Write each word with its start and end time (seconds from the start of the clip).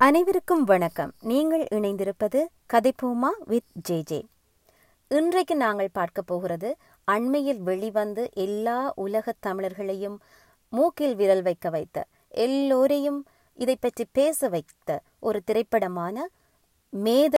அனைவருக்கும் 0.00 0.64
வணக்கம். 0.64 1.12
நீங்கள் 1.20 1.66
இணைந்திருப்பது 1.74 2.46
கதைப்போமா 2.72 3.28
வித் 3.44 3.64
ஜே 3.72 4.00
ஜே 4.00 4.26
இன்றைக்கு 5.08 5.56
நாங்கள் 5.56 5.88
பார்க்க 5.92 6.22
போகிறது 6.22 6.76
அண்மையில் 7.04 7.58
வெளிவந்து 7.58 8.28
எல்லா 8.34 8.92
உலகத் 8.96 9.46
தமிழர்களையும் 9.46 10.16
மூக்கில் 10.70 11.14
விரல் 11.14 11.42
வைக்க 11.42 11.70
வைத்த 11.70 12.06
எல்லோரையும் 12.28 13.26
இதை 13.54 13.76
பற்றி 13.80 14.06
பேச 14.12 14.48
வைத்த 14.48 15.00
ஒரு 15.20 15.42
திரைப்படமான 15.44 16.28
மேத 16.90 17.28